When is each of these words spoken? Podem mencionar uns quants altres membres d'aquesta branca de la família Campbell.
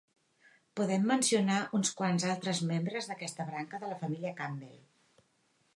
Podem 0.79 1.03
mencionar 1.11 1.59
uns 1.79 1.91
quants 1.99 2.25
altres 2.31 2.61
membres 2.73 3.11
d'aquesta 3.11 3.47
branca 3.53 3.83
de 3.85 3.91
la 3.93 3.99
família 4.05 4.35
Campbell. 4.43 4.79